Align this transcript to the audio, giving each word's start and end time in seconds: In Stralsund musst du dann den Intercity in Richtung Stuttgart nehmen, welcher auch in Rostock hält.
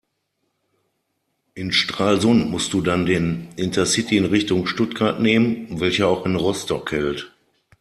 In 1.53 1.71
Stralsund 1.71 2.49
musst 2.49 2.73
du 2.73 2.81
dann 2.81 3.05
den 3.05 3.49
Intercity 3.55 4.17
in 4.17 4.25
Richtung 4.25 4.65
Stuttgart 4.65 5.19
nehmen, 5.19 5.79
welcher 5.79 6.07
auch 6.07 6.25
in 6.25 6.35
Rostock 6.35 6.91
hält. 6.91 7.31